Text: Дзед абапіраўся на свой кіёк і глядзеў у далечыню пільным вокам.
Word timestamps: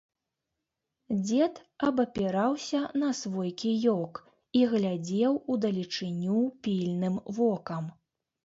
Дзед 1.25 1.59
абапіраўся 1.87 2.79
на 3.01 3.09
свой 3.21 3.49
кіёк 3.65 4.13
і 4.61 4.65
глядзеў 4.73 5.33
у 5.51 5.59
далечыню 5.67 6.41
пільным 6.67 7.15
вокам. 7.43 7.83